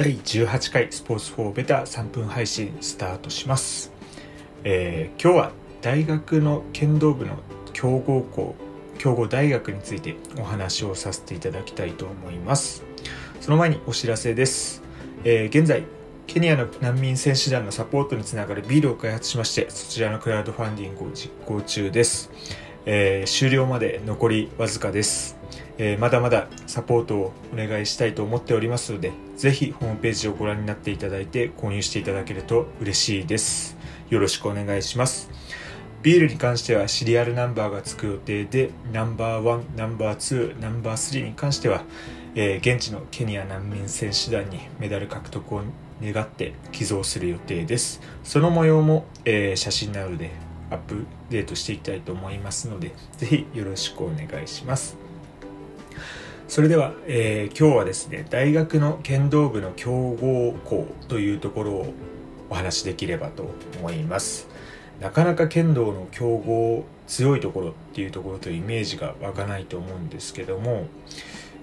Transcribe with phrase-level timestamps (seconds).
[0.00, 3.92] 第18回スポーツ4ベタ3分配信スタートします、
[4.64, 7.36] えー今日は大学の剣道部の
[7.74, 8.54] 強豪校
[8.96, 12.82] 強豪大学についてお話をさせていただきたいと思います。
[13.42, 14.82] その前にお知らせです、
[15.24, 15.84] えー現在
[16.26, 22.30] ケニアの難民選手団のサポートにつながるビールを開発しましてそちらのクラウドファンディングを実行中です、
[22.86, 25.36] えー終了まで残りわずかです
[25.78, 33.76] えーまだまだサポートをお願いしたいと思っておりますので、ぜひホームページをご覧になっていただいて購入していただけると嬉しいです。
[34.10, 35.30] よろしくお願いします。
[36.02, 41.84] ビールに関してはシリアルナンバーがつく予定で、ナンバーワン、ナンバーツー、ナンバースリーに関しては、
[42.34, 45.62] えー現地のケニア難民選手団にメダル獲得を
[46.02, 48.00] 願って寄贈する予定です。
[48.22, 50.30] その模様も、えー写真などで
[50.70, 54.96] アップデートしていきたいと思いますので、ぜひよろしくお願いします。
[56.50, 61.94] それでは、えー今日はですね大学の剣道部の強豪校というところを
[62.50, 63.48] お話しできればと
[63.78, 64.48] 思います
[65.00, 70.88] なかなか剣道の強豪強いところっていうところとイメージが湧かないと思うんですけども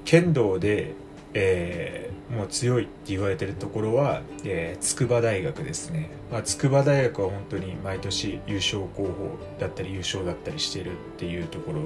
[0.05, 0.93] 剣道で、
[1.33, 2.06] えー
[2.37, 11.81] もう強いって言われてるところは、えー筑波大学ですね、まあ、筑波大学は本当に毎年優勝候補だったり優勝だったりしてるっていうところ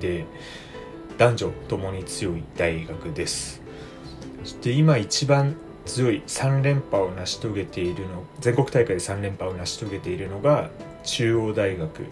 [0.00, 0.26] で
[1.16, 3.62] 男女ともに強い大学です。
[4.42, 10.70] そして今一番強い3連覇を成し遂げているの全国大会で3連覇を成し遂げているのが
[11.02, 12.04] 中央大学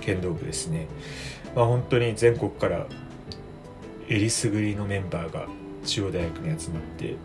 [0.00, 0.86] 剣道部ですね、
[1.54, 2.86] まあ、本当に全国から
[4.08, 5.46] えりすぐりのメンバーが
[5.84, 7.16] 中央大学に集まって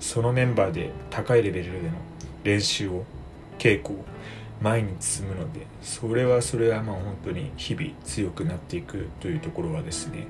[0.00, 1.94] そのメンバーで高いレベルでの
[2.44, 3.04] 練習を
[3.58, 4.04] 稽古を
[4.60, 10.26] 前に進むのでそれはそれはまあ本当に日々強くなっていくというところはですね、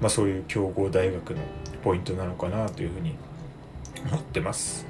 [0.00, 1.40] まあ、そういう強豪大学の
[1.82, 3.14] ポイントなのかなというふうに
[4.10, 4.86] 思ってます。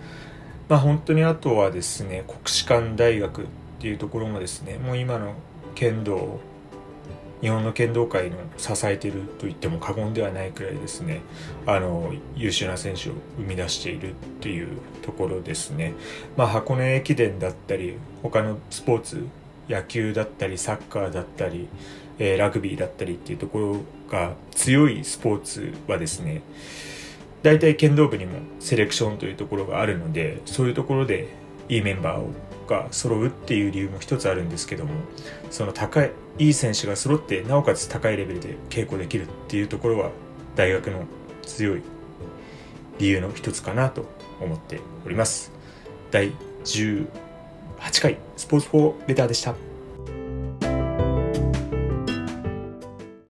[0.69, 3.45] まあ、本当にあとはですね国士舘大学っ
[3.81, 5.35] ていうところもですねもう今の
[5.75, 6.41] 剣道
[7.43, 11.21] 日本の剣道界の支えていると言っても過言ではないくらいですね
[11.67, 15.95] あの優秀な選手を生み出しているっていうところですね、
[16.37, 19.27] まあ、箱根駅伝だったり他のスポーツ
[19.69, 21.69] 野球だったりサッカーだったり、
[22.19, 23.77] えーラグビーだったりっていうところ
[24.11, 26.43] が強いスポーツはですね
[27.43, 31.29] 大体剣道部にもセレクションというところがあるのでそういうところで
[31.69, 32.25] いいメンバー
[32.73, 34.93] が揃うっていう理由も一つあるんですけども
[35.51, 40.11] その高いいい選手が揃ってなおかつ高いレベルで稽古できるっていうところは
[40.57, 41.05] 大学の
[41.43, 41.83] 強い
[42.99, 44.07] 理由の一つかなと
[44.41, 45.53] 思っております。
[46.11, 46.33] 第
[46.65, 47.07] 18
[48.01, 49.72] 回スポーツ4ベターでした。